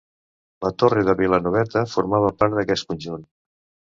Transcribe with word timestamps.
La 0.65 0.69
torre 0.83 1.03
de 1.09 1.13
Vilanoveta 1.19 1.83
formava 1.91 2.31
part 2.39 2.57
d'aquest 2.61 2.89
conjunt. 2.93 3.23